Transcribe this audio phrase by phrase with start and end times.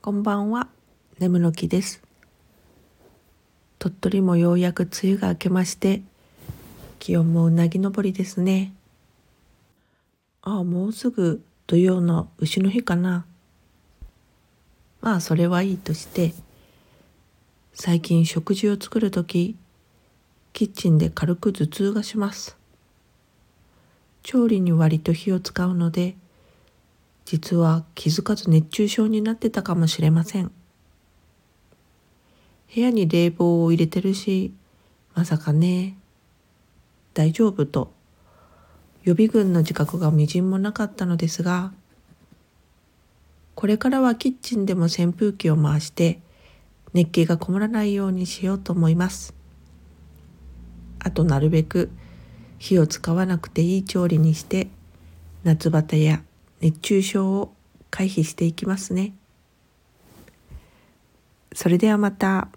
[0.00, 0.68] こんばんは、
[1.18, 2.00] 眠の木です。
[3.80, 6.02] 鳥取もようやく梅雨が明けまして、
[7.00, 8.72] 気温もうなぎ登りですね。
[10.42, 13.26] ああ、もうすぐ土曜の牛の日かな。
[15.00, 16.32] まあ、それはいいとして、
[17.74, 19.56] 最近食事を作るとき、
[20.52, 22.56] キッチンで軽く頭痛がします。
[24.22, 26.16] 調理に割と火を使うので、
[27.30, 30.50] 実は気づかず熱中症になってたかもしれません。
[32.74, 34.54] 部屋に冷房を入れてるし、
[35.14, 35.98] まさかね、
[37.12, 37.92] 大丈夫と
[39.04, 41.74] 予備軍の自覚がみじんもなかったのですが、
[43.54, 46.22] これからはキッチンでも扇風機を回して
[46.94, 49.34] 熱気がこもらないようにしようと思います。
[50.98, 51.90] あとなるべく
[52.58, 54.70] 火を使わなくていい調理にして
[55.44, 56.22] 夏バテや
[56.60, 57.54] 熱中症を
[57.90, 59.14] 回避していきますね。
[61.54, 62.48] それではまた。